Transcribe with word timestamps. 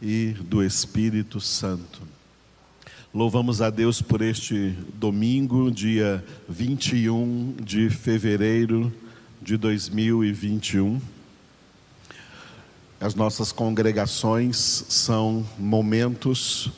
e 0.00 0.34
do 0.40 0.62
Espírito 0.62 1.40
Santo. 1.40 2.02
Louvamos 3.14 3.62
a 3.62 3.70
Deus 3.70 4.02
por 4.02 4.20
este 4.20 4.76
domingo, 4.94 5.70
dia 5.70 6.24
21 6.48 7.56
de 7.62 7.88
fevereiro 7.88 8.92
de 9.40 9.56
2021. 9.56 11.00
As 13.00 13.14
nossas 13.14 13.52
congregações 13.52 14.84
são 14.88 15.46
momentos 15.58 16.70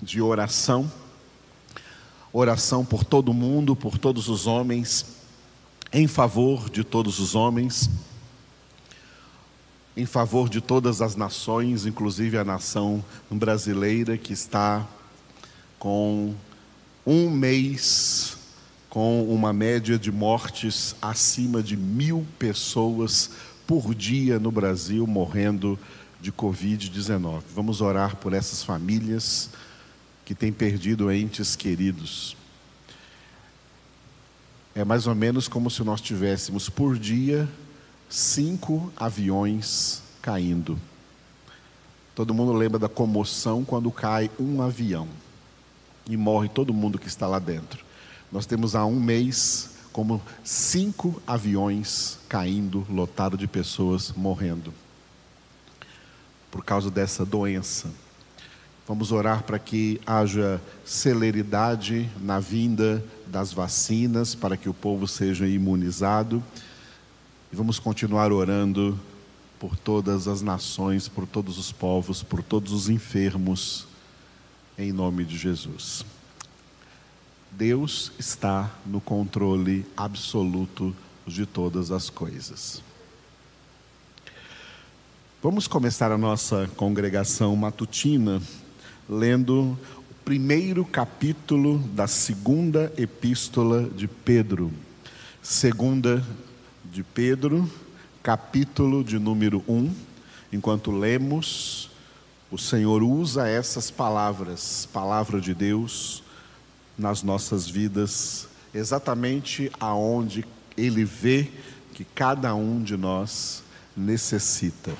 de 0.00 0.20
oração, 0.20 0.90
oração 2.32 2.84
por 2.84 3.02
todo 3.02 3.34
mundo, 3.34 3.74
por 3.74 3.98
todos 3.98 4.28
os 4.28 4.46
homens, 4.46 5.06
em 5.92 6.06
favor 6.06 6.70
de 6.70 6.84
todos 6.84 7.18
os 7.18 7.34
homens 7.34 7.90
em 9.98 10.06
favor 10.06 10.48
de 10.48 10.60
todas 10.60 11.02
as 11.02 11.16
nações, 11.16 11.84
inclusive 11.84 12.38
a 12.38 12.44
nação 12.44 13.04
brasileira, 13.28 14.16
que 14.16 14.32
está 14.32 14.86
com 15.76 16.36
um 17.04 17.28
mês 17.28 18.36
com 18.88 19.24
uma 19.24 19.52
média 19.52 19.98
de 19.98 20.12
mortes 20.12 20.94
acima 21.02 21.60
de 21.60 21.76
mil 21.76 22.24
pessoas 22.38 23.30
por 23.66 23.92
dia 23.92 24.38
no 24.38 24.52
Brasil 24.52 25.04
morrendo 25.04 25.76
de 26.20 26.30
Covid-19. 26.30 27.42
Vamos 27.52 27.80
orar 27.80 28.16
por 28.16 28.32
essas 28.32 28.62
famílias 28.62 29.50
que 30.24 30.32
têm 30.32 30.52
perdido 30.52 31.10
entes 31.10 31.56
queridos. 31.56 32.36
É 34.76 34.84
mais 34.84 35.08
ou 35.08 35.14
menos 35.14 35.48
como 35.48 35.68
se 35.68 35.82
nós 35.82 36.00
tivéssemos 36.00 36.68
por 36.70 36.96
dia 36.96 37.48
cinco 38.08 38.92
aviões 38.96 40.02
caindo. 40.22 40.78
Todo 42.14 42.34
mundo 42.34 42.52
lembra 42.52 42.78
da 42.78 42.88
comoção 42.88 43.64
quando 43.64 43.90
cai 43.90 44.30
um 44.38 44.60
avião 44.62 45.08
e 46.08 46.16
morre 46.16 46.48
todo 46.48 46.74
mundo 46.74 46.98
que 46.98 47.06
está 47.06 47.26
lá 47.26 47.38
dentro. 47.38 47.84
Nós 48.32 48.46
temos 48.46 48.74
há 48.74 48.84
um 48.84 48.98
mês 48.98 49.76
como 49.92 50.20
cinco 50.42 51.22
aviões 51.26 52.18
caindo, 52.28 52.86
lotado 52.90 53.36
de 53.36 53.46
pessoas 53.46 54.12
morrendo 54.16 54.72
por 56.50 56.64
causa 56.64 56.90
dessa 56.90 57.24
doença. 57.24 57.90
Vamos 58.86 59.12
orar 59.12 59.42
para 59.42 59.58
que 59.58 60.00
haja 60.06 60.60
celeridade 60.84 62.08
na 62.22 62.40
vinda 62.40 63.04
das 63.26 63.52
vacinas, 63.52 64.34
para 64.34 64.56
que 64.56 64.68
o 64.68 64.74
povo 64.74 65.06
seja 65.06 65.46
imunizado 65.46 66.42
e 67.52 67.56
vamos 67.56 67.78
continuar 67.78 68.32
orando 68.32 68.98
por 69.58 69.76
todas 69.76 70.28
as 70.28 70.42
nações, 70.42 71.08
por 71.08 71.26
todos 71.26 71.58
os 71.58 71.72
povos, 71.72 72.22
por 72.22 72.42
todos 72.42 72.72
os 72.72 72.88
enfermos, 72.88 73.86
em 74.76 74.92
nome 74.92 75.24
de 75.24 75.36
Jesus. 75.36 76.04
Deus 77.50 78.12
está 78.18 78.70
no 78.86 79.00
controle 79.00 79.84
absoluto 79.96 80.94
de 81.26 81.46
todas 81.46 81.90
as 81.90 82.10
coisas. 82.10 82.82
Vamos 85.42 85.66
começar 85.66 86.12
a 86.12 86.18
nossa 86.18 86.68
congregação 86.76 87.56
matutina 87.56 88.42
lendo 89.08 89.78
o 90.10 90.14
primeiro 90.24 90.84
capítulo 90.84 91.78
da 91.94 92.06
segunda 92.06 92.92
epístola 92.98 93.88
de 93.88 94.06
Pedro. 94.06 94.70
Segunda 95.42 96.22
de 96.98 97.04
Pedro, 97.04 97.70
capítulo 98.24 99.04
de 99.04 99.20
número 99.20 99.62
1. 99.68 99.94
Enquanto 100.52 100.90
lemos, 100.90 101.90
o 102.50 102.58
Senhor 102.58 103.04
usa 103.04 103.46
essas 103.46 103.88
palavras, 103.88 104.88
palavra 104.92 105.40
de 105.40 105.54
Deus, 105.54 106.24
nas 106.98 107.22
nossas 107.22 107.68
vidas, 107.68 108.48
exatamente 108.74 109.70
aonde 109.78 110.44
Ele 110.76 111.04
vê 111.04 111.48
que 111.94 112.04
cada 112.04 112.52
um 112.56 112.82
de 112.82 112.96
nós 112.96 113.62
necessita. 113.96 114.92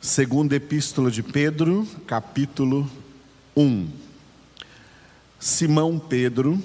Segunda 0.00 0.56
Epístola 0.56 1.08
de 1.08 1.22
Pedro, 1.22 1.86
capítulo 2.04 2.90
1. 3.56 3.88
Simão 5.38 6.00
Pedro, 6.00 6.60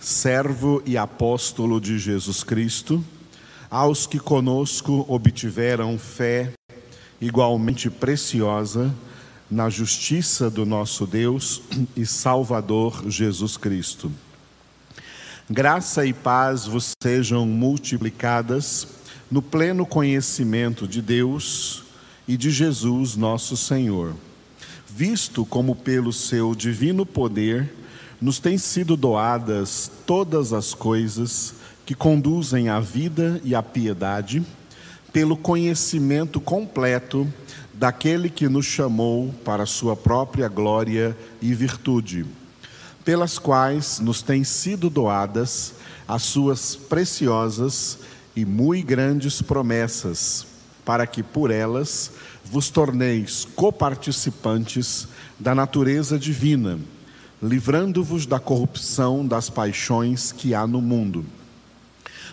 servo 0.00 0.82
e 0.84 0.98
apóstolo 0.98 1.80
de 1.80 1.96
Jesus 1.96 2.42
Cristo, 2.42 3.04
aos 3.70 4.04
que 4.04 4.18
conosco 4.18 5.04
obtiveram 5.08 5.96
fé 5.96 6.52
igualmente 7.20 7.88
preciosa 7.88 8.92
na 9.48 9.70
justiça 9.70 10.50
do 10.50 10.66
nosso 10.66 11.06
Deus 11.06 11.62
e 11.96 12.04
Salvador 12.04 13.08
Jesus 13.08 13.56
Cristo. 13.56 14.10
Graça 15.48 16.04
e 16.04 16.12
paz 16.12 16.66
vos 16.66 16.92
sejam 17.00 17.46
multiplicadas 17.46 18.88
no 19.30 19.40
pleno 19.40 19.86
conhecimento 19.86 20.88
de 20.88 21.00
Deus 21.00 21.84
e 22.26 22.36
de 22.36 22.50
Jesus 22.50 23.16
nosso 23.16 23.56
Senhor, 23.56 24.14
visto 24.88 25.44
como 25.44 25.76
pelo 25.76 26.12
seu 26.12 26.54
divino 26.54 27.06
poder 27.06 27.72
nos 28.20 28.38
têm 28.38 28.58
sido 28.58 28.96
doadas 28.96 29.90
todas 30.04 30.52
as 30.52 30.74
coisas 30.74 31.54
que 31.84 31.94
conduzem 31.94 32.68
à 32.68 32.78
vida 32.78 33.40
e 33.44 33.54
à 33.54 33.62
piedade, 33.62 34.42
pelo 35.12 35.36
conhecimento 35.36 36.40
completo 36.40 37.26
daquele 37.72 38.28
que 38.28 38.48
nos 38.48 38.66
chamou 38.66 39.34
para 39.44 39.66
sua 39.66 39.96
própria 39.96 40.48
glória 40.48 41.16
e 41.40 41.54
virtude, 41.54 42.26
pelas 43.04 43.38
quais 43.38 43.98
nos 43.98 44.22
têm 44.22 44.44
sido 44.44 44.88
doadas 44.88 45.74
as 46.06 46.22
suas 46.22 46.76
preciosas 46.76 47.98
e 48.36 48.44
muito 48.44 48.86
grandes 48.86 49.42
promessas, 49.42 50.46
para 50.84 51.06
que 51.06 51.22
por 51.22 51.50
elas 51.50 52.12
vos 52.44 52.68
torneis 52.68 53.46
coparticipantes 53.56 55.08
da 55.38 55.54
natureza 55.54 56.18
divina 56.18 56.78
livrando-vos 57.42 58.26
da 58.26 58.38
corrupção 58.38 59.26
das 59.26 59.48
paixões 59.48 60.30
que 60.30 60.54
há 60.54 60.66
no 60.66 60.80
mundo. 60.80 61.24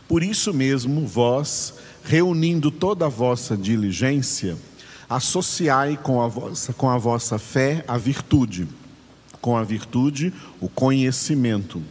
Por 0.08 0.24
isso 0.24 0.54
mesmo, 0.54 1.06
vós, 1.06 1.74
reunindo 2.04 2.72
toda 2.72 3.06
a 3.06 3.10
vossa 3.10 3.58
diligência, 3.58 4.58
associai 5.10 5.98
com 5.98 6.22
a 6.22 6.28
vossa, 6.28 6.74
com 6.74 6.90
a 6.90 6.98
vossa 6.98 7.38
fé 7.38 7.84
a 7.88 7.98
virtude, 7.98 8.68
com 9.42 9.58
a 9.58 9.64
virtude 9.64 10.34
o 10.62 10.70
conhecimento, 10.70 11.82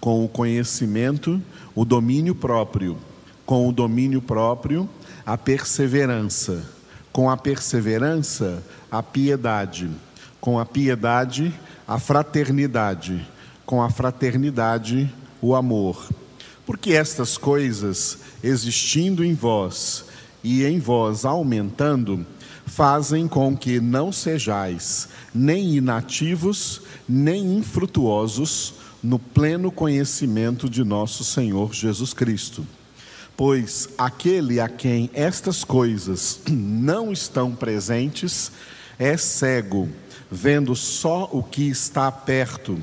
com 0.00 0.24
o 0.24 0.28
conhecimento 0.28 1.40
o 1.74 1.84
domínio 1.84 2.34
próprio, 2.34 2.98
com 3.46 3.68
o 3.68 3.72
domínio 3.72 4.20
próprio 4.20 4.88
a 5.24 5.38
perseverança, 5.38 6.62
com 7.12 7.30
a 7.30 7.36
perseverança 7.36 8.62
a 8.90 9.02
piedade, 9.02 9.90
com 10.40 10.58
a 10.58 10.66
piedade 10.66 11.52
a 11.86 11.98
fraternidade, 11.98 13.26
com 13.66 13.82
a 13.82 13.90
fraternidade, 13.90 15.12
o 15.40 15.54
amor. 15.54 16.08
Porque 16.64 16.92
estas 16.92 17.36
coisas, 17.36 18.18
existindo 18.42 19.24
em 19.24 19.34
vós 19.34 20.04
e 20.42 20.64
em 20.64 20.78
vós 20.78 21.24
aumentando, 21.24 22.24
fazem 22.66 23.28
com 23.28 23.56
que 23.56 23.80
não 23.80 24.12
sejais 24.12 25.08
nem 25.34 25.76
inativos, 25.76 26.82
nem 27.08 27.56
infrutuosos 27.56 28.74
no 29.02 29.18
pleno 29.18 29.70
conhecimento 29.72 30.70
de 30.70 30.84
nosso 30.84 31.24
Senhor 31.24 31.74
Jesus 31.74 32.14
Cristo. 32.14 32.66
Pois 33.36 33.88
aquele 33.98 34.60
a 34.60 34.68
quem 34.68 35.10
estas 35.12 35.64
coisas 35.64 36.40
não 36.48 37.12
estão 37.12 37.54
presentes 37.54 38.52
é 38.98 39.16
cego 39.16 39.88
vendo 40.30 40.74
só 40.74 41.28
o 41.30 41.42
que 41.42 41.68
está 41.68 42.10
perto, 42.10 42.78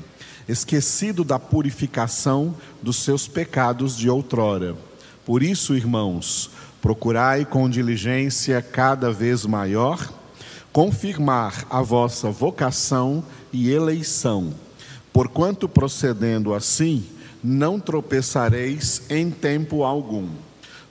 esquecido 0.50 1.22
da 1.22 1.38
purificação 1.38 2.54
dos 2.82 2.96
seus 2.96 3.28
pecados 3.28 3.96
de 3.96 4.10
outrora. 4.10 4.76
Por 5.24 5.42
isso, 5.42 5.74
irmãos, 5.74 6.50
procurai 6.82 7.44
com 7.44 7.68
diligência 7.68 8.60
cada 8.60 9.12
vez 9.12 9.46
maior 9.46 10.12
confirmar 10.72 11.66
a 11.68 11.82
vossa 11.82 12.30
vocação 12.30 13.24
e 13.52 13.70
eleição, 13.70 14.54
porquanto 15.12 15.68
procedendo 15.68 16.54
assim, 16.54 17.04
não 17.42 17.80
tropeçareis 17.80 19.02
em 19.10 19.30
tempo 19.30 19.82
algum, 19.82 20.28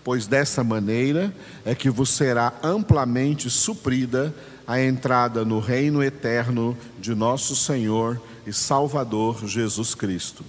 pois 0.03 0.27
dessa 0.27 0.63
maneira 0.63 1.33
é 1.65 1.73
que 1.73 1.89
vos 1.89 2.09
será 2.09 2.53
amplamente 2.61 3.49
suprida 3.49 4.33
a 4.67 4.81
entrada 4.81 5.45
no 5.45 5.59
reino 5.59 6.03
eterno 6.03 6.77
de 6.99 7.15
nosso 7.15 7.55
Senhor 7.55 8.21
e 8.49 8.53
Salvador 8.53 9.45
Jesus 9.47 9.93
Cristo. 9.93 10.43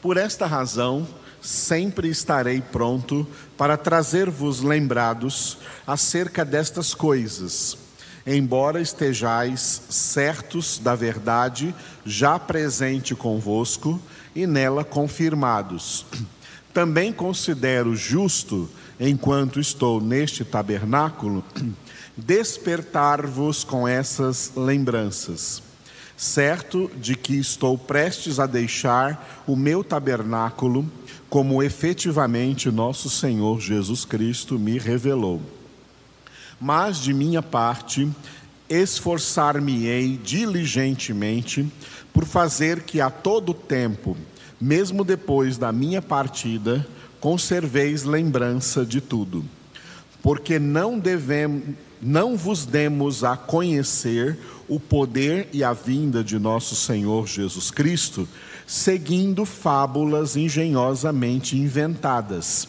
Por 0.00 0.16
esta 0.16 0.46
razão, 0.46 1.06
sempre 1.42 2.08
estarei 2.08 2.60
pronto 2.60 3.26
para 3.56 3.76
trazer-vos 3.76 4.62
lembrados 4.62 5.58
acerca 5.86 6.44
destas 6.44 6.94
coisas, 6.94 7.76
embora 8.26 8.80
estejais 8.80 9.82
certos 9.90 10.78
da 10.78 10.94
verdade 10.94 11.74
já 12.04 12.38
presente 12.38 13.14
convosco 13.14 14.00
e 14.34 14.46
nela 14.46 14.82
confirmados. 14.82 16.06
Também 16.72 17.12
considero 17.12 17.94
justo, 17.94 18.68
enquanto 18.98 19.60
estou 19.60 20.00
neste 20.00 20.44
tabernáculo, 20.44 21.44
despertar-vos 22.16 23.64
com 23.64 23.86
essas 23.86 24.52
lembranças, 24.56 25.62
certo 26.16 26.90
de 26.96 27.14
que 27.14 27.36
estou 27.36 27.76
prestes 27.76 28.40
a 28.40 28.46
deixar 28.46 29.42
o 29.46 29.54
meu 29.54 29.84
tabernáculo, 29.84 30.90
como 31.28 31.62
efetivamente 31.62 32.70
nosso 32.70 33.10
Senhor 33.10 33.60
Jesus 33.60 34.04
Cristo 34.04 34.58
me 34.58 34.78
revelou 34.78 35.42
mas 36.60 36.98
de 36.98 37.12
minha 37.12 37.42
parte, 37.42 38.08
esforçar-me-ei 38.68 40.18
diligentemente 40.22 41.70
por 42.12 42.24
fazer 42.24 42.82
que 42.82 43.00
a 43.00 43.10
todo 43.10 43.52
tempo, 43.54 44.16
mesmo 44.60 45.04
depois 45.04 45.58
da 45.58 45.70
minha 45.70 46.00
partida, 46.00 46.86
conserveis 47.20 48.02
lembrança 48.02 48.84
de 48.84 49.00
tudo. 49.00 49.44
Porque 50.26 50.58
não 50.58 50.98
devemos, 50.98 51.76
não 52.02 52.36
vos 52.36 52.66
demos 52.66 53.22
a 53.22 53.36
conhecer 53.36 54.36
o 54.66 54.80
poder 54.80 55.48
e 55.52 55.62
a 55.62 55.72
vinda 55.72 56.24
de 56.24 56.36
nosso 56.36 56.74
Senhor 56.74 57.28
Jesus 57.28 57.70
Cristo, 57.70 58.28
seguindo 58.66 59.44
fábulas 59.44 60.34
engenhosamente 60.34 61.56
inventadas. 61.56 62.66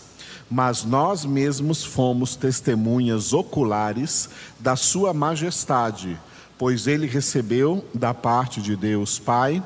Mas 0.47 0.83
nós 0.83 1.25
mesmos 1.25 1.83
fomos 1.83 2.35
testemunhas 2.35 3.33
oculares 3.33 4.29
da 4.59 4.75
Sua 4.75 5.11
Majestade, 5.11 6.15
pois 6.59 6.85
ele 6.85 7.07
recebeu 7.07 7.83
da 7.91 8.13
parte 8.13 8.61
de 8.61 8.75
Deus 8.75 9.17
Pai 9.17 9.63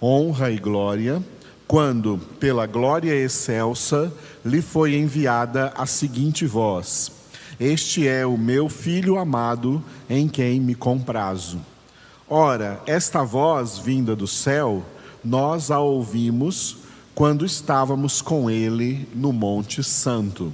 honra 0.00 0.50
e 0.50 0.56
glória, 0.56 1.22
quando, 1.68 2.16
pela 2.40 2.64
glória 2.64 3.12
excelsa, 3.14 4.10
lhe 4.42 4.62
foi 4.62 4.94
enviada 4.94 5.74
a 5.76 5.84
seguinte 5.84 6.46
voz: 6.46 7.15
Este 7.58 8.06
é 8.06 8.26
o 8.26 8.36
meu 8.36 8.68
filho 8.68 9.16
amado, 9.16 9.82
em 10.10 10.28
quem 10.28 10.60
me 10.60 10.74
comprazo. 10.74 11.58
Ora, 12.28 12.82
esta 12.86 13.22
voz 13.22 13.78
vinda 13.78 14.14
do 14.14 14.26
céu, 14.26 14.84
nós 15.24 15.70
a 15.70 15.78
ouvimos 15.78 16.76
quando 17.14 17.46
estávamos 17.46 18.20
com 18.20 18.50
ele 18.50 19.08
no 19.14 19.32
Monte 19.32 19.82
Santo. 19.82 20.52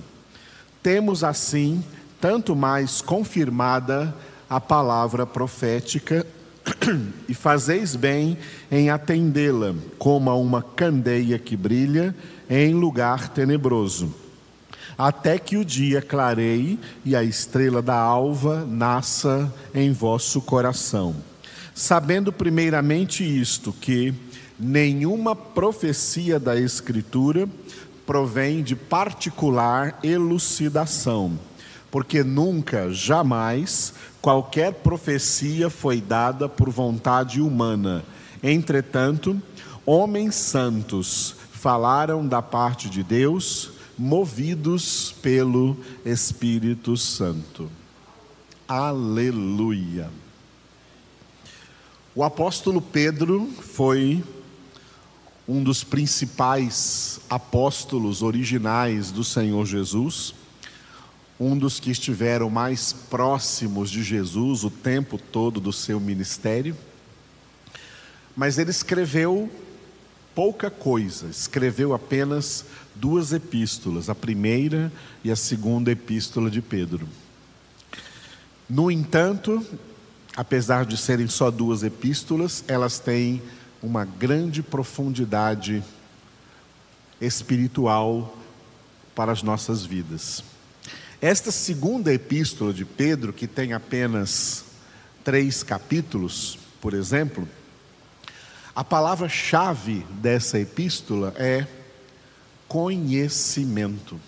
Temos 0.80 1.24
assim 1.24 1.82
tanto 2.20 2.54
mais 2.54 3.00
confirmada 3.00 4.14
a 4.48 4.60
palavra 4.60 5.26
profética 5.26 6.24
e 7.28 7.34
fazeis 7.34 7.96
bem 7.96 8.38
em 8.70 8.90
atendê-la 8.90 9.74
como 9.98 10.30
a 10.30 10.36
uma 10.36 10.62
candeia 10.62 11.36
que 11.36 11.56
brilha 11.56 12.14
em 12.48 12.74
lugar 12.74 13.30
tenebroso, 13.30 14.14
até 14.96 15.38
que 15.38 15.56
o 15.56 15.64
dia 15.64 16.02
clareie 16.02 16.78
e 17.04 17.16
a 17.16 17.22
estrela 17.22 17.80
da 17.82 17.96
alva 17.96 18.64
nasça 18.66 19.52
em 19.74 19.92
vosso 19.92 20.40
coração. 20.40 21.14
Sabendo 21.74 22.32
primeiramente 22.32 23.24
isto 23.24 23.72
que 23.72 24.14
nenhuma 24.58 25.34
profecia 25.34 26.38
da 26.38 26.58
Escritura 26.58 27.48
provém 28.06 28.62
de 28.62 28.76
particular 28.76 29.98
elucidação, 30.02 31.38
porque 31.90 32.22
nunca, 32.22 32.92
jamais, 32.92 33.94
qualquer 34.20 34.72
profecia 34.74 35.70
foi 35.70 36.00
dada 36.00 36.48
por 36.48 36.68
vontade 36.70 37.40
humana. 37.40 38.04
Entretanto, 38.42 39.40
homens 39.86 40.34
santos 40.34 41.36
falaram 41.52 42.26
da 42.26 42.42
parte 42.42 42.90
de 42.90 43.02
Deus, 43.02 43.71
movidos 43.98 45.14
pelo 45.22 45.76
Espírito 46.04 46.96
Santo. 46.96 47.70
Aleluia. 48.66 50.10
O 52.14 52.22
apóstolo 52.22 52.80
Pedro 52.80 53.48
foi 53.60 54.22
um 55.46 55.62
dos 55.62 55.82
principais 55.82 57.20
apóstolos 57.28 58.22
originais 58.22 59.10
do 59.10 59.24
Senhor 59.24 59.66
Jesus, 59.66 60.34
um 61.38 61.56
dos 61.58 61.80
que 61.80 61.90
estiveram 61.90 62.48
mais 62.48 62.92
próximos 62.92 63.90
de 63.90 64.02
Jesus 64.02 64.62
o 64.62 64.70
tempo 64.70 65.18
todo 65.18 65.60
do 65.60 65.72
seu 65.72 65.98
ministério, 65.98 66.76
mas 68.36 68.58
ele 68.58 68.70
escreveu 68.70 69.50
pouca 70.34 70.70
coisa, 70.70 71.26
escreveu 71.26 71.94
apenas 71.94 72.64
duas 72.94 73.32
epístolas, 73.32 74.08
a 74.08 74.14
primeira 74.14 74.92
e 75.22 75.30
a 75.30 75.36
segunda 75.36 75.90
epístola 75.90 76.50
de 76.50 76.60
Pedro. 76.60 77.08
No 78.68 78.90
entanto, 78.90 79.64
apesar 80.36 80.86
de 80.86 80.96
serem 80.96 81.28
só 81.28 81.50
duas 81.50 81.82
epístolas, 81.82 82.64
elas 82.66 82.98
têm 82.98 83.42
uma 83.82 84.04
grande 84.04 84.62
profundidade 84.62 85.82
espiritual 87.20 88.36
para 89.14 89.32
as 89.32 89.42
nossas 89.42 89.84
vidas. 89.84 90.42
Esta 91.20 91.52
segunda 91.52 92.12
epístola 92.12 92.72
de 92.72 92.84
Pedro, 92.84 93.32
que 93.32 93.46
tem 93.46 93.72
apenas 93.72 94.64
três 95.22 95.62
capítulos, 95.62 96.58
por 96.80 96.94
exemplo, 96.94 97.48
a 98.74 98.82
palavra-chave 98.82 100.04
dessa 100.10 100.58
epístola 100.58 101.34
é 101.36 101.66
conhecimento. 102.66 104.18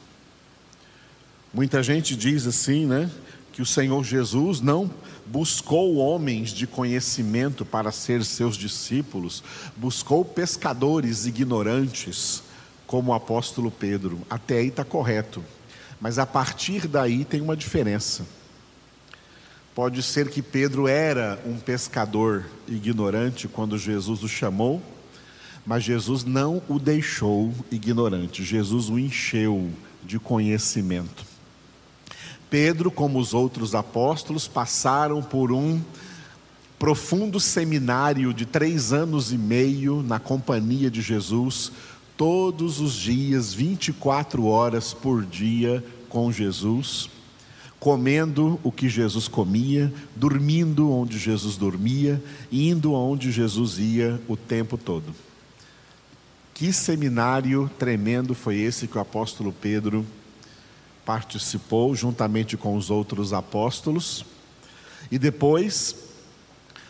Muita 1.52 1.82
gente 1.82 2.14
diz 2.14 2.46
assim, 2.46 2.84
né, 2.84 3.10
que 3.52 3.62
o 3.62 3.66
Senhor 3.66 4.04
Jesus 4.04 4.60
não 4.60 4.90
buscou 5.24 5.96
homens 5.96 6.50
de 6.50 6.66
conhecimento 6.66 7.64
para 7.64 7.90
ser 7.90 8.22
seus 8.24 8.56
discípulos, 8.56 9.42
buscou 9.76 10.24
pescadores 10.24 11.24
ignorantes, 11.24 12.42
como 12.86 13.12
o 13.12 13.14
apóstolo 13.14 13.70
Pedro. 13.70 14.20
Até 14.28 14.58
aí 14.58 14.68
está 14.68 14.84
correto, 14.84 15.42
mas 15.98 16.18
a 16.18 16.26
partir 16.26 16.86
daí 16.86 17.24
tem 17.24 17.40
uma 17.40 17.56
diferença. 17.56 18.26
Pode 19.74 20.04
ser 20.04 20.28
que 20.28 20.40
Pedro 20.40 20.86
era 20.86 21.42
um 21.44 21.58
pescador 21.58 22.46
ignorante 22.68 23.48
quando 23.48 23.76
Jesus 23.76 24.22
o 24.22 24.28
chamou, 24.28 24.80
mas 25.66 25.82
Jesus 25.82 26.22
não 26.22 26.62
o 26.68 26.78
deixou 26.78 27.52
ignorante, 27.72 28.44
Jesus 28.44 28.88
o 28.88 28.96
encheu 28.96 29.68
de 30.00 30.20
conhecimento. 30.20 31.24
Pedro, 32.48 32.88
como 32.88 33.18
os 33.18 33.34
outros 33.34 33.74
apóstolos, 33.74 34.46
passaram 34.46 35.20
por 35.20 35.50
um 35.50 35.82
profundo 36.78 37.40
seminário 37.40 38.32
de 38.32 38.46
três 38.46 38.92
anos 38.92 39.32
e 39.32 39.38
meio 39.38 40.04
na 40.04 40.20
companhia 40.20 40.88
de 40.88 41.02
Jesus, 41.02 41.72
todos 42.16 42.78
os 42.78 42.94
dias, 42.94 43.52
24 43.52 44.46
horas 44.46 44.94
por 44.94 45.24
dia 45.24 45.82
com 46.08 46.30
Jesus, 46.30 47.10
comendo 47.84 48.58
o 48.62 48.72
que 48.72 48.88
Jesus 48.88 49.28
comia, 49.28 49.92
dormindo 50.16 50.90
onde 50.90 51.18
Jesus 51.18 51.58
dormia, 51.58 52.18
indo 52.50 52.94
onde 52.94 53.30
Jesus 53.30 53.78
ia 53.78 54.18
o 54.26 54.38
tempo 54.38 54.78
todo. 54.78 55.14
Que 56.54 56.72
seminário 56.72 57.70
tremendo 57.78 58.34
foi 58.34 58.56
esse 58.56 58.88
que 58.88 58.96
o 58.96 59.02
apóstolo 59.02 59.52
Pedro 59.52 60.02
participou 61.04 61.94
juntamente 61.94 62.56
com 62.56 62.74
os 62.74 62.88
outros 62.88 63.34
apóstolos, 63.34 64.24
e 65.10 65.18
depois 65.18 65.94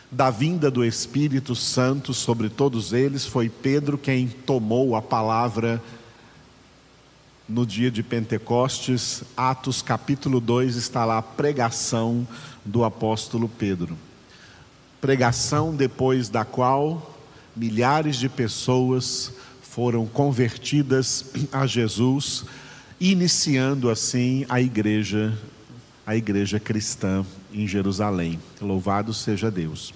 da 0.09 0.29
vinda 0.29 0.71
do 0.71 0.85
Espírito 0.85 1.55
Santo 1.55 2.13
sobre 2.13 2.47
todos 2.47 2.93
eles, 2.93 3.25
foi 3.25 3.49
Pedro 3.49 3.97
quem 3.97 4.29
tomou 4.29 4.95
a 4.95 5.01
palavra 5.01 5.83
no 7.47 7.65
dia 7.65 7.91
de 7.91 8.01
Pentecostes, 8.01 9.23
Atos 9.37 9.81
capítulo 9.81 10.39
2 10.39 10.75
está 10.75 11.05
lá 11.05 11.19
a 11.19 11.21
pregação 11.21 12.27
do 12.63 12.83
apóstolo 12.83 13.47
Pedro. 13.47 13.95
Pregação 14.99 15.75
depois 15.75 16.27
da 16.27 16.43
qual 16.43 17.15
milhares 17.55 18.17
de 18.17 18.27
pessoas 18.27 19.31
foram 19.61 20.07
convertidas 20.07 21.25
a 21.51 21.67
Jesus 21.67 22.45
iniciando 22.99 23.89
assim 23.91 24.45
a 24.49 24.59
igreja, 24.59 25.37
a 26.05 26.15
igreja 26.15 26.59
cristã 26.59 27.23
em 27.53 27.67
Jerusalém. 27.67 28.39
Louvado 28.59 29.13
seja 29.13 29.51
Deus. 29.51 29.93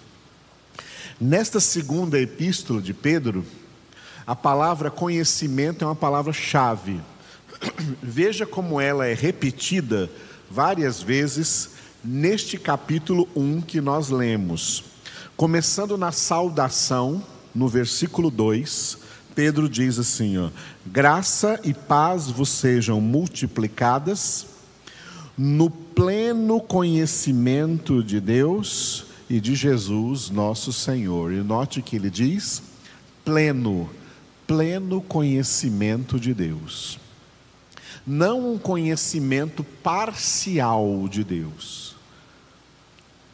Nesta 1.19 1.59
segunda 1.59 2.19
epístola 2.19 2.81
de 2.81 2.93
Pedro, 2.93 3.43
a 4.27 4.35
palavra 4.35 4.91
conhecimento 4.91 5.83
é 5.83 5.87
uma 5.87 5.95
palavra-chave. 5.95 7.01
Veja 8.01 8.45
como 8.45 8.79
ela 8.79 9.07
é 9.07 9.13
repetida 9.13 10.09
várias 10.49 11.01
vezes, 11.01 11.71
neste 12.03 12.57
capítulo 12.57 13.27
1 13.35 13.61
que 13.61 13.81
nós 13.81 14.09
lemos. 14.09 14.83
Começando 15.35 15.97
na 15.97 16.11
saudação, 16.11 17.23
no 17.53 17.67
versículo 17.67 18.29
2, 18.29 18.97
Pedro 19.35 19.69
diz 19.69 19.99
assim: 19.99 20.37
ó, 20.37 20.49
graça 20.85 21.59
e 21.63 21.73
paz 21.73 22.29
vos 22.29 22.49
sejam 22.49 22.99
multiplicadas 22.99 24.47
no 25.37 25.69
pleno 25.69 26.59
conhecimento 26.59 28.03
de 28.03 28.19
Deus 28.19 29.05
e 29.29 29.39
de 29.39 29.55
Jesus, 29.55 30.29
nosso 30.29 30.73
Senhor. 30.73 31.31
E 31.31 31.37
note 31.37 31.81
que 31.81 31.95
ele 31.95 32.09
diz: 32.09 32.61
pleno, 33.23 33.89
pleno 34.45 35.01
conhecimento 35.01 36.19
de 36.19 36.33
Deus. 36.33 36.99
Não 38.11 38.53
um 38.53 38.57
conhecimento 38.57 39.63
parcial 39.63 41.07
de 41.07 41.23
Deus. 41.23 41.95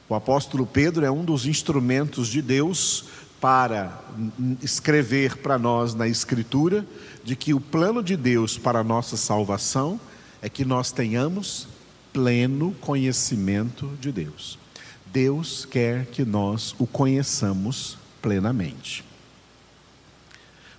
O 0.09 0.13
apóstolo 0.13 0.65
Pedro 0.65 1.05
é 1.05 1.09
um 1.09 1.23
dos 1.23 1.45
instrumentos 1.45 2.27
de 2.27 2.41
Deus 2.41 3.05
para 3.39 4.03
escrever 4.61 5.37
para 5.37 5.57
nós 5.57 5.95
na 5.95 6.09
Escritura 6.09 6.85
de 7.23 7.37
que 7.37 7.53
o 7.53 7.61
plano 7.61 8.03
de 8.03 8.17
Deus 8.17 8.57
para 8.57 8.79
a 8.79 8.83
nossa 8.83 9.15
salvação 9.15 9.97
é 10.41 10.49
que 10.49 10.65
nós 10.65 10.91
tenhamos 10.91 11.69
pleno 12.11 12.75
conhecimento 12.81 13.89
de 14.01 14.11
Deus. 14.11 14.59
Deus 15.05 15.63
quer 15.63 16.07
que 16.07 16.25
nós 16.25 16.75
o 16.77 16.85
conheçamos 16.85 17.97
plenamente. 18.21 19.05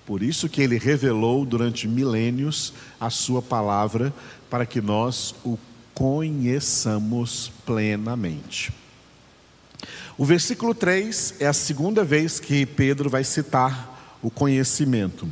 Por 0.07 0.23
isso 0.23 0.49
que 0.49 0.63
ele 0.63 0.79
revelou 0.79 1.45
durante 1.45 1.87
milênios 1.87 2.73
a 2.99 3.11
sua 3.11 3.43
palavra 3.43 4.15
para 4.49 4.65
que 4.65 4.81
nós 4.81 5.35
o 5.45 5.59
conheçamos 5.93 7.53
plenamente. 7.67 8.73
O 10.17 10.25
versículo 10.25 10.75
3 10.75 11.35
é 11.41 11.47
a 11.47 11.53
segunda 11.53 12.05
vez 12.05 12.41
que 12.41 12.65
Pedro 12.65 13.11
vai 13.11 13.25
citar 13.25 14.19
o 14.23 14.31
conhecimento 14.31 15.29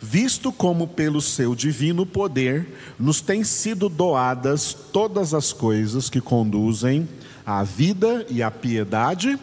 visto 0.00 0.52
como 0.52 0.86
pelo 0.86 1.20
seu 1.20 1.54
divino 1.54 2.04
poder 2.04 2.68
nos 2.98 3.20
têm 3.20 3.42
sido 3.42 3.88
doadas 3.88 4.72
todas 4.92 5.34
as 5.34 5.52
coisas 5.52 6.10
que 6.10 6.20
conduzem 6.20 7.08
à 7.44 7.62
vida 7.62 8.26
e 8.28 8.42
à 8.42 8.50
piedade, 8.50 9.38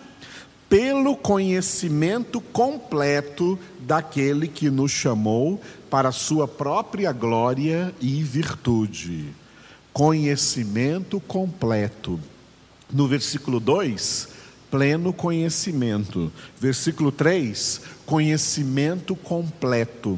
pelo 0.73 1.15
conhecimento 1.15 2.41
completo 2.41 3.59
daquele 3.81 4.47
que 4.47 4.71
nos 4.71 4.91
chamou 4.91 5.61
para 5.87 6.09
a 6.09 6.11
sua 6.11 6.47
própria 6.47 7.11
glória 7.11 7.93
e 8.01 8.23
virtude. 8.23 9.27
Conhecimento 9.93 11.19
completo. 11.19 12.19
No 12.91 13.07
versículo 13.07 13.59
2, 13.59 14.29
pleno 14.71 15.13
conhecimento. 15.13 16.33
Versículo 16.59 17.11
3, 17.11 17.81
conhecimento 18.03 19.15
completo. 19.15 20.17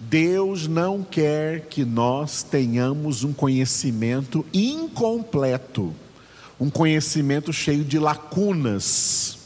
Deus 0.00 0.66
não 0.66 1.02
quer 1.02 1.66
que 1.66 1.84
nós 1.84 2.42
tenhamos 2.42 3.22
um 3.24 3.34
conhecimento 3.34 4.42
incompleto, 4.54 5.94
um 6.58 6.70
conhecimento 6.70 7.52
cheio 7.52 7.84
de 7.84 7.98
lacunas. 7.98 9.38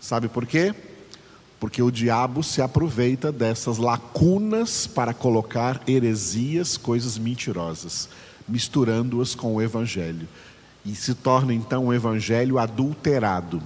Sabe 0.00 0.28
por 0.28 0.46
quê? 0.46 0.74
Porque 1.58 1.82
o 1.82 1.90
diabo 1.90 2.42
se 2.42 2.60
aproveita 2.60 3.32
dessas 3.32 3.78
lacunas 3.78 4.86
para 4.86 5.14
colocar 5.14 5.82
heresias, 5.86 6.76
coisas 6.76 7.16
mentirosas, 7.18 8.08
misturando-as 8.46 9.34
com 9.34 9.54
o 9.54 9.62
evangelho. 9.62 10.28
E 10.84 10.94
se 10.94 11.14
torna 11.14 11.52
então 11.52 11.86
um 11.86 11.94
evangelho 11.94 12.58
adulterado. 12.58 13.62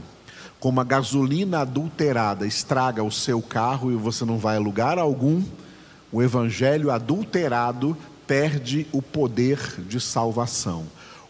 Como 0.59 0.81
a 0.81 0.85
gasolina 0.85 1.61
adulterada 1.61 2.47
estraga 2.47 3.03
o 3.03 3.11
seu 3.11 3.43
carro 3.43 3.91
e 3.91 3.97
você 3.97 4.25
não 4.25 4.39
vai 4.39 4.57
a 4.57 4.61
lugar 4.61 4.99
algum, 4.99 5.43
o 6.13 6.23
evangelho 6.23 6.91
adulterado 6.91 7.97
perde 8.27 8.87
o 8.93 9.03
poder 9.03 9.59
de 9.89 10.01
salvação. 10.01 10.87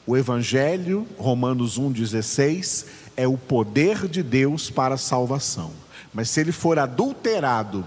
O 0.07 0.17
evangelho, 0.17 1.07
Romanos 1.19 1.79
1:16, 1.79 2.87
é 3.17 3.29
o 3.29 3.37
poder 3.37 4.09
de 4.09 4.23
Deus 4.23 4.71
para 4.71 4.95
a 4.95 4.99
salvação. 4.99 5.73
Mas 6.13 6.31
se 6.31 6.41
ele 6.41 6.53
for 6.53 6.79
adulterado, 6.79 7.85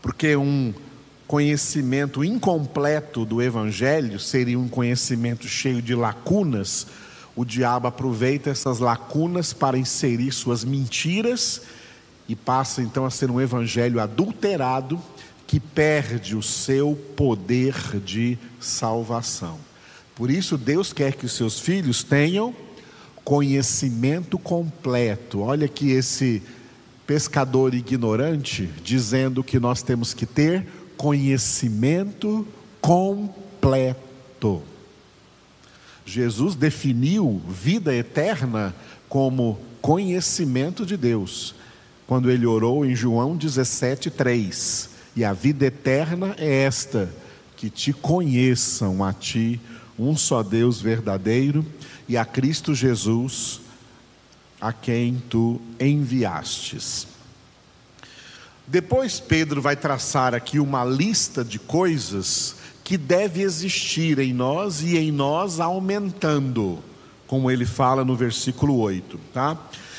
porque 0.00 0.36
um 0.36 0.74
conhecimento 1.26 2.22
incompleto 2.22 3.24
do 3.24 3.40
evangelho 3.40 4.18
seria 4.18 4.58
um 4.58 4.68
conhecimento 4.68 5.48
cheio 5.48 5.80
de 5.80 5.94
lacunas, 5.94 6.86
o 7.34 7.44
diabo 7.44 7.86
aproveita 7.86 8.50
essas 8.50 8.78
lacunas 8.78 9.52
para 9.54 9.78
inserir 9.78 10.32
suas 10.32 10.64
mentiras 10.64 11.62
e 12.28 12.36
passa 12.36 12.82
então 12.82 13.06
a 13.06 13.10
ser 13.10 13.30
um 13.30 13.40
evangelho 13.40 14.00
adulterado 14.00 15.00
que 15.46 15.58
perde 15.58 16.36
o 16.36 16.42
seu 16.42 16.94
poder 17.16 17.74
de 18.04 18.38
salvação. 18.60 19.58
Por 20.22 20.30
isso, 20.30 20.56
Deus 20.56 20.92
quer 20.92 21.14
que 21.14 21.26
os 21.26 21.32
seus 21.32 21.58
filhos 21.58 22.04
tenham 22.04 22.54
conhecimento 23.24 24.38
completo. 24.38 25.40
Olha 25.40 25.66
que 25.66 25.90
esse 25.90 26.40
pescador 27.04 27.74
ignorante 27.74 28.70
dizendo 28.84 29.42
que 29.42 29.58
nós 29.58 29.82
temos 29.82 30.14
que 30.14 30.24
ter 30.24 30.64
conhecimento 30.96 32.46
completo. 32.80 34.62
Jesus 36.06 36.54
definiu 36.54 37.42
vida 37.48 37.92
eterna 37.92 38.72
como 39.08 39.58
conhecimento 39.80 40.86
de 40.86 40.96
Deus, 40.96 41.52
quando 42.06 42.30
ele 42.30 42.46
orou 42.46 42.86
em 42.86 42.94
João 42.94 43.36
17:3. 43.36 44.88
E 45.16 45.24
a 45.24 45.32
vida 45.32 45.66
eterna 45.66 46.36
é 46.38 46.62
esta: 46.62 47.12
que 47.56 47.68
te 47.68 47.92
conheçam 47.92 49.04
a 49.04 49.12
ti, 49.12 49.60
um 49.98 50.16
só 50.16 50.42
Deus 50.42 50.80
verdadeiro, 50.80 51.64
e 52.08 52.16
a 52.16 52.24
Cristo 52.24 52.74
Jesus, 52.74 53.60
a 54.60 54.72
quem 54.72 55.22
tu 55.28 55.60
enviastes. 55.80 57.06
Depois 58.66 59.18
Pedro 59.18 59.60
vai 59.60 59.76
traçar 59.76 60.34
aqui 60.34 60.58
uma 60.58 60.84
lista 60.84 61.44
de 61.44 61.58
coisas 61.58 62.56
que 62.84 62.96
deve 62.96 63.42
existir 63.42 64.18
em 64.18 64.32
nós 64.32 64.82
e 64.82 64.96
em 64.96 65.10
nós 65.10 65.60
aumentando, 65.60 66.78
como 67.26 67.50
ele 67.50 67.66
fala 67.66 68.04
no 68.04 68.16
versículo 68.16 68.78
8, 68.78 69.18
tá? 69.32 69.58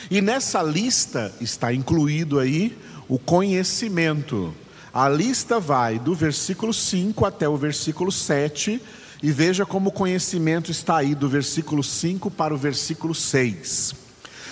E 0.10 0.22
nessa 0.22 0.62
lista 0.62 1.34
está 1.40 1.74
incluído 1.74 2.40
aí 2.40 2.78
o 3.08 3.18
conhecimento. 3.18 4.54
A 4.94 5.10
lista 5.10 5.60
vai 5.60 5.98
do 5.98 6.14
versículo 6.14 6.74
5 6.74 7.26
até 7.26 7.48
o 7.48 7.58
versículo 7.58 8.12
7, 8.12 8.82
e 9.24 9.32
veja 9.32 9.66
como 9.66 9.88
o 9.88 9.94
conhecimento 9.94 10.70
está 10.70 10.98
aí 10.98 11.16
do 11.16 11.30
versículo 11.30 11.82
5 11.82 12.30
para 12.30 12.54
o 12.54 12.58
versículo 12.58 13.16
6. 13.16 13.96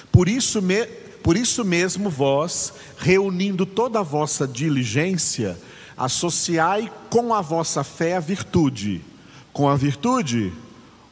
Por 0.10 0.30
isso, 0.30 0.62
me, 0.62 0.86
por 1.22 1.36
isso 1.36 1.66
mesmo, 1.66 2.10
vós, 2.10 2.72
reunindo 2.98 3.66
toda 3.66 4.00
a 4.00 4.04
vossa 4.04 4.48
diligência, 4.48 5.58
associai 5.98 6.90
com 7.10 7.34
a 7.34 7.42
vossa 7.42 7.84
fé 7.84 8.16
a 8.16 8.22
virtude, 8.22 9.02
com 9.52 9.68
a 9.68 9.76
virtude, 9.76 10.54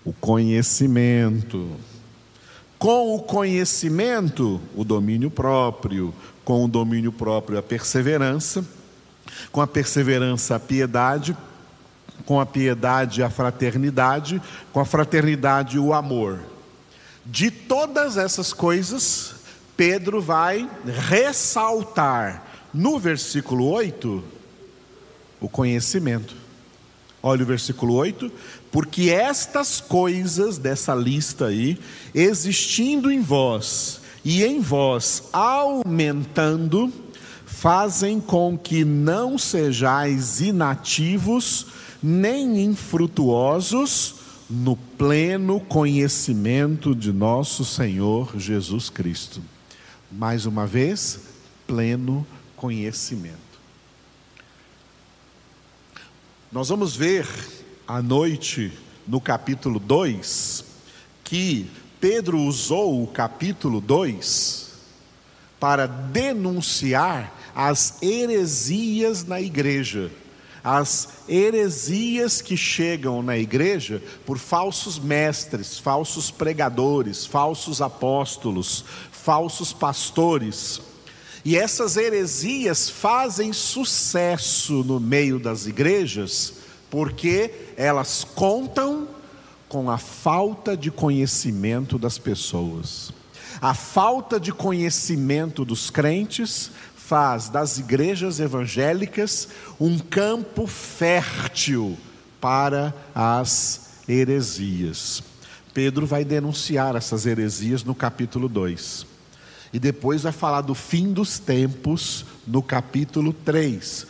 o 0.05 0.13
conhecimento. 0.13 1.69
Com 2.77 3.13
o 3.13 3.19
conhecimento, 3.19 4.61
o 4.73 4.85
domínio 4.85 5.29
próprio, 5.29 6.15
com 6.45 6.63
o 6.63 6.67
domínio 6.69 7.11
próprio, 7.11 7.57
a 7.57 7.61
perseverança 7.61 8.65
com 9.51 9.61
a 9.61 9.67
perseverança 9.67 10.55
a 10.55 10.59
piedade, 10.59 11.35
com 12.25 12.39
a 12.39 12.45
piedade 12.45 13.23
a 13.23 13.29
fraternidade, 13.29 14.41
com 14.71 14.79
a 14.79 14.85
fraternidade 14.85 15.79
o 15.79 15.93
amor. 15.93 16.39
De 17.25 17.51
todas 17.51 18.17
essas 18.17 18.53
coisas, 18.53 19.35
Pedro 19.77 20.21
vai 20.21 20.69
ressaltar 21.09 22.43
no 22.73 22.99
versículo 22.99 23.69
8 23.69 24.23
o 25.39 25.47
conhecimento. 25.47 26.35
Olha 27.21 27.43
o 27.43 27.45
versículo 27.45 27.93
8: 27.95 28.31
porque 28.71 29.09
estas 29.09 29.81
coisas 29.81 30.57
dessa 30.57 30.93
lista 30.93 31.47
aí, 31.47 31.79
existindo 32.13 33.11
em 33.11 33.21
vós 33.21 34.01
e 34.23 34.43
em 34.43 34.59
vós 34.59 35.23
aumentando, 35.31 36.91
fazem 37.45 38.19
com 38.19 38.57
que 38.57 38.85
não 38.85 39.37
sejais 39.37 40.39
inativos 40.39 41.67
nem 42.01 42.63
infrutuosos 42.63 44.15
no 44.49 44.75
pleno 44.75 45.59
conhecimento 45.59 46.95
de 46.95 47.13
nosso 47.13 47.63
Senhor 47.63 48.37
Jesus 48.37 48.89
Cristo. 48.89 49.41
Mais 50.11 50.45
uma 50.45 50.65
vez, 50.65 51.19
pleno 51.67 52.25
conhecimento. 52.55 53.37
Nós 56.51 56.69
vamos 56.69 56.95
ver 56.95 57.27
à 57.87 58.01
noite, 58.01 58.71
no 59.07 59.21
capítulo 59.21 59.79
2, 59.79 60.65
que 61.23 61.69
Pedro 61.99 62.39
usou 62.39 63.03
o 63.03 63.07
capítulo 63.07 63.79
2 63.79 64.69
para 65.59 65.85
denunciar 65.85 67.35
as 67.53 68.01
heresias 68.01 69.23
na 69.25 69.39
igreja 69.39 70.09
as 70.63 71.09
heresias 71.27 72.41
que 72.41 72.57
chegam 72.57 73.21
na 73.21 73.37
igreja 73.37 74.01
por 74.25 74.37
falsos 74.37 74.99
mestres, 74.99 75.79
falsos 75.79 76.31
pregadores, 76.31 77.25
falsos 77.25 77.81
apóstolos, 77.81 78.83
falsos 79.11 79.73
pastores. 79.73 80.81
E 81.45 81.57
essas 81.57 81.95
heresias 81.95 82.89
fazem 82.89 83.53
sucesso 83.53 84.83
no 84.83 84.99
meio 84.99 85.39
das 85.39 85.65
igrejas 85.65 86.53
porque 86.89 87.51
elas 87.77 88.23
contam 88.23 89.07
com 89.67 89.89
a 89.89 89.97
falta 89.97 90.75
de 90.75 90.89
conhecimento 90.89 91.97
das 91.97 92.17
pessoas. 92.17 93.11
A 93.61 93.73
falta 93.73 94.39
de 94.39 94.51
conhecimento 94.51 95.63
dos 95.65 95.89
crentes 95.89 96.71
faz 97.09 97.49
das 97.49 97.79
igrejas 97.79 98.39
evangélicas 98.39 99.47
um 99.79 99.97
campo 99.97 100.67
fértil 100.67 101.97
para 102.39 102.93
as 103.15 104.03
heresias. 104.07 105.23
Pedro 105.73 106.05
vai 106.05 106.23
denunciar 106.23 106.95
essas 106.95 107.25
heresias 107.25 107.83
no 107.83 107.95
capítulo 107.95 108.47
2. 108.47 109.07
E 109.73 109.79
depois 109.79 110.21
vai 110.21 110.31
falar 110.31 110.61
do 110.61 110.75
fim 110.75 111.11
dos 111.11 111.39
tempos 111.39 112.25
no 112.45 112.61
capítulo 112.61 113.33
3. 113.33 114.05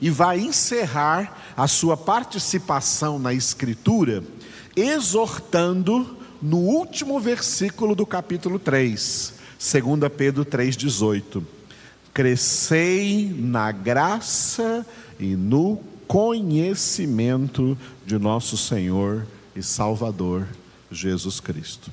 E 0.00 0.10
vai 0.10 0.40
encerrar 0.40 1.54
a 1.56 1.68
sua 1.68 1.96
participação 1.96 3.20
na 3.20 3.32
Escritura, 3.32 4.24
exortando 4.74 6.16
no 6.42 6.58
último 6.58 7.20
versículo 7.20 7.94
do 7.94 8.04
capítulo 8.04 8.58
3, 8.58 9.34
2 9.60 10.12
Pedro 10.12 10.44
3,18 10.44 11.61
crescei 12.12 13.34
na 13.38 13.72
graça 13.72 14.86
e 15.18 15.34
no 15.34 15.76
conhecimento 16.06 17.76
de 18.04 18.18
nosso 18.18 18.56
Senhor 18.56 19.26
e 19.56 19.62
Salvador 19.62 20.46
Jesus 20.90 21.40
Cristo. 21.40 21.90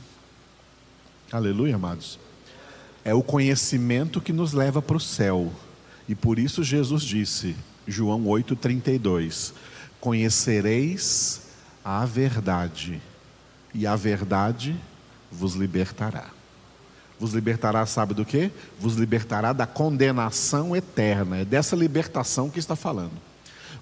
Aleluia, 1.32 1.76
amados. 1.76 2.20
É 3.06 3.14
o 3.14 3.24
conhecimento 3.24 4.20
que 4.20 4.34
nos 4.34 4.52
leva 4.52 4.82
para 4.82 4.98
o 4.98 5.00
céu. 5.00 5.52
E 6.08 6.16
por 6.16 6.38
isso 6.38 6.64
Jesus 6.64 7.04
disse, 7.04 7.56
João 7.88 8.26
8:32, 8.26 9.54
conhecereis 10.02 11.42
a 11.84 12.06
verdade, 12.06 13.02
e 13.74 13.88
a 13.88 13.96
verdade 13.96 14.76
vos 15.32 15.54
libertará 15.54 16.39
vos 17.20 17.34
libertará, 17.34 17.86
sabe 17.86 18.14
do 18.14 18.24
que? 18.24 18.50
Vos 18.80 18.96
libertará 18.96 19.52
da 19.52 19.68
condenação 19.68 20.76
eterna. 20.76 21.40
É 21.40 21.46
dessa 21.46 21.76
libertação 21.76 22.50
que 22.50 22.60
está 22.60 22.76
falando. 22.76 23.12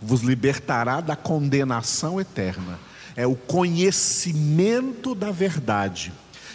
Vos 0.01 0.21
libertará 0.21 1.01
da 1.01 1.15
condenação 1.15 2.19
eterna. 2.19 2.79
É 3.15 3.27
o 3.27 3.35
conhecimento 3.35 5.13
da 5.13 5.31
verdade. 5.31 6.11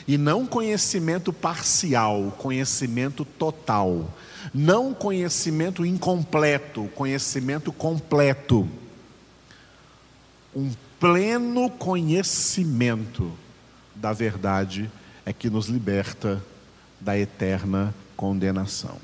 E 0.09 0.19
não 0.19 0.45
conhecimento 0.45 1.33
parcial, 1.33 2.35
conhecimento 2.39 3.25
total. 3.25 4.13
Não 4.53 4.93
conhecimento 4.93 5.87
incompleto, 5.87 6.91
conhecimento 6.97 7.73
completo. 7.73 8.69
Um 10.55 10.73
pleno 10.99 11.71
conhecimento 11.71 13.33
da 13.95 14.13
verdade 14.13 14.91
é 15.25 15.33
que 15.33 15.49
nos 15.49 15.69
liberta 15.69 16.43
da 17.05 17.19
eterna 17.19 17.95
condenação. 18.17 18.97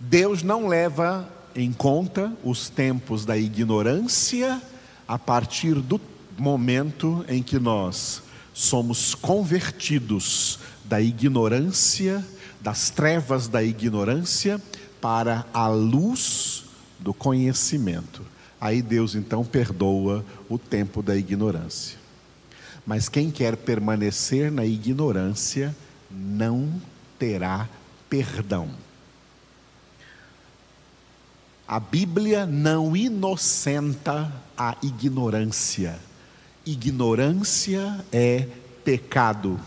Deus 0.00 0.42
não 0.42 0.66
leva 0.66 1.28
em 1.54 1.72
conta 1.72 2.32
os 2.42 2.68
tempos 2.68 3.24
da 3.24 3.36
ignorância 3.36 4.60
a 5.06 5.18
partir 5.18 5.74
do 5.74 6.00
momento 6.38 7.24
em 7.28 7.42
que 7.42 7.58
nós 7.58 8.22
somos 8.54 9.14
convertidos 9.14 10.58
da 10.84 11.00
ignorância, 11.00 12.24
das 12.60 12.90
trevas 12.90 13.48
da 13.48 13.62
ignorância, 13.62 14.60
para 15.00 15.44
a 15.52 15.68
luz 15.68 16.64
do 16.98 17.12
conhecimento. 17.12 18.22
Aí 18.60 18.80
Deus 18.80 19.14
então 19.14 19.44
perdoa 19.44 20.24
o 20.48 20.58
tempo 20.58 21.02
da 21.02 21.16
ignorância. 21.16 22.01
Mas 22.86 23.08
quem 23.08 23.30
quer 23.30 23.56
permanecer 23.56 24.50
na 24.50 24.64
ignorância 24.64 25.74
não 26.10 26.80
terá 27.18 27.68
perdão. 28.10 28.68
A 31.66 31.80
Bíblia 31.80 32.44
não 32.44 32.94
inocenta 32.94 34.30
a 34.58 34.76
ignorância. 34.82 35.98
Ignorância 36.66 38.04
é 38.12 38.46
pecado. 38.84 39.58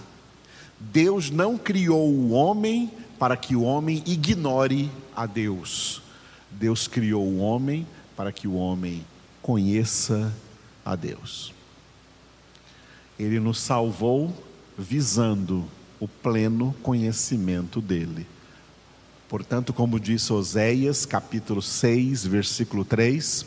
Deus 0.80 1.32
não 1.32 1.58
criou 1.58 2.08
o 2.08 2.30
homem 2.32 2.91
para 3.17 3.36
que 3.36 3.56
o 3.56 3.63
homem 3.63 4.04
ignore 4.06 4.91
a 5.15 5.25
Deus. 5.25 6.04
Deus 6.51 6.88
criou 6.88 7.23
o 7.23 7.39
homem 7.39 7.88
para 8.15 8.32
que 8.32 8.47
o 8.47 8.54
homem 8.54 9.04
conheça 9.41 10.32
a 10.84 10.95
Deus. 10.95 11.55
Ele 13.17 13.39
nos 13.39 13.60
salvou 13.60 14.34
visando 14.78 15.65
o 15.99 16.08
pleno 16.08 16.75
conhecimento 16.84 17.82
dele. 17.82 18.28
Portanto, 19.28 19.73
como 19.73 19.99
disse 19.99 20.32
Oséias, 20.32 21.06
capítulo 21.06 21.62
6, 21.62 22.25
versículo 22.25 22.86
3, 22.86 23.45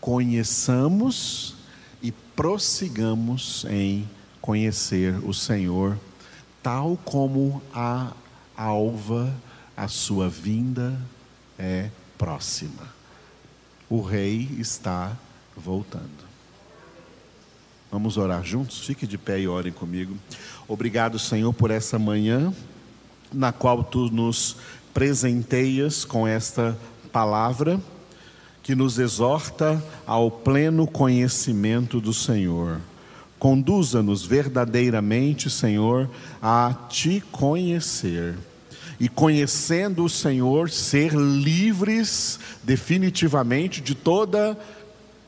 conheçamos 0.00 1.54
e 2.02 2.12
prossigamos 2.12 3.66
em 3.68 4.08
conhecer 4.40 5.14
o 5.24 5.34
Senhor, 5.34 5.98
tal 6.62 6.96
como 7.04 7.60
a 7.74 8.12
alva, 8.56 9.34
a 9.76 9.88
sua 9.88 10.28
vinda 10.28 11.00
é 11.58 11.90
próxima. 12.16 12.94
O 13.90 14.00
rei 14.00 14.48
está 14.58 15.16
voltando. 15.56 16.27
Vamos 17.90 18.18
orar 18.18 18.44
juntos? 18.44 18.84
Fique 18.84 19.06
de 19.06 19.16
pé 19.16 19.40
e 19.40 19.48
orem 19.48 19.72
comigo. 19.72 20.14
Obrigado, 20.68 21.18
Senhor, 21.18 21.52
por 21.54 21.70
essa 21.70 21.98
manhã 21.98 22.52
na 23.32 23.50
qual 23.50 23.82
tu 23.82 24.10
nos 24.10 24.56
presenteias 24.92 26.04
com 26.04 26.26
esta 26.26 26.76
palavra 27.10 27.80
que 28.62 28.74
nos 28.74 28.98
exorta 28.98 29.82
ao 30.06 30.30
pleno 30.30 30.86
conhecimento 30.86 31.98
do 31.98 32.12
Senhor. 32.12 32.78
Conduza-nos 33.38 34.26
verdadeiramente, 34.26 35.48
Senhor, 35.48 36.10
a 36.42 36.74
te 36.90 37.22
conhecer. 37.32 38.34
E 39.00 39.08
conhecendo 39.08 40.04
o 40.04 40.10
Senhor, 40.10 40.68
ser 40.68 41.14
livres 41.14 42.38
definitivamente 42.62 43.80
de 43.80 43.94
toda 43.94 44.58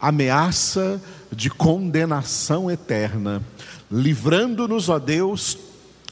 ameaça 0.00 1.00
de 1.32 1.48
condenação 1.48 2.70
eterna, 2.70 3.42
livrando-nos, 3.90 4.88
ó 4.88 4.98
Deus, 4.98 5.58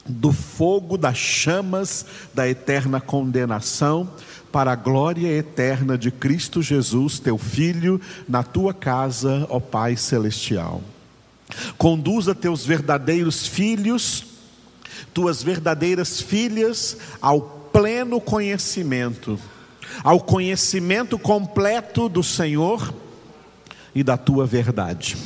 do 0.05 0.31
fogo 0.31 0.97
das 0.97 1.17
chamas 1.17 2.05
da 2.33 2.47
eterna 2.47 2.99
condenação, 2.99 4.09
para 4.51 4.71
a 4.71 4.75
glória 4.75 5.27
eterna 5.27 5.97
de 5.97 6.09
Cristo 6.09 6.61
Jesus, 6.61 7.19
teu 7.19 7.37
Filho, 7.37 8.01
na 8.27 8.41
tua 8.41 8.73
casa, 8.73 9.45
ó 9.49 9.59
Pai 9.59 9.95
celestial. 9.95 10.81
Conduza 11.77 12.33
teus 12.33 12.65
verdadeiros 12.65 13.45
filhos, 13.45 14.25
tuas 15.13 15.43
verdadeiras 15.43 16.19
filhas, 16.19 16.97
ao 17.21 17.41
pleno 17.71 18.19
conhecimento, 18.19 19.39
ao 20.03 20.19
conhecimento 20.19 21.19
completo 21.19 22.09
do 22.09 22.23
Senhor 22.23 22.91
e 23.93 24.03
da 24.03 24.17
tua 24.17 24.45
verdade. 24.45 25.17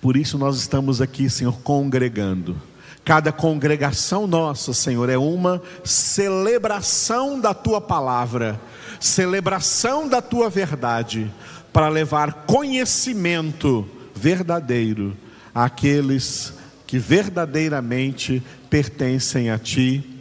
Por 0.00 0.16
isso 0.16 0.36
nós 0.36 0.56
estamos 0.56 1.00
aqui, 1.00 1.30
Senhor, 1.30 1.60
congregando. 1.60 2.60
Cada 3.04 3.32
congregação 3.32 4.26
nossa, 4.26 4.72
Senhor, 4.72 5.08
é 5.08 5.18
uma 5.18 5.60
celebração 5.84 7.40
da 7.40 7.52
tua 7.52 7.80
palavra, 7.80 8.60
celebração 9.00 10.08
da 10.08 10.22
tua 10.22 10.48
verdade, 10.48 11.30
para 11.72 11.88
levar 11.88 12.44
conhecimento 12.46 13.88
verdadeiro 14.14 15.16
àqueles 15.54 16.54
que 16.86 16.98
verdadeiramente 16.98 18.42
pertencem 18.68 19.50
a 19.50 19.58
ti, 19.58 20.20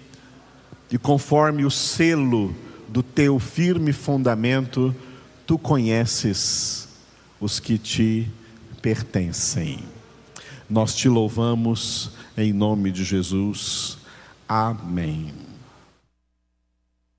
e 0.91 0.97
conforme 0.97 1.65
o 1.65 1.71
selo 1.71 2.55
do 2.87 3.03
teu 3.03 3.39
firme 3.39 3.93
fundamento, 3.93 4.95
tu 5.45 5.57
conheces 5.57 6.80
os 7.41 7.59
que 7.59 7.77
te 7.77 8.29
pertencem. 8.81 9.79
Nós 10.69 10.95
te 10.95 11.09
louvamos 11.09 12.11
em 12.37 12.53
nome 12.53 12.91
de 12.91 13.03
Jesus. 13.03 13.97
Amém. 14.47 15.50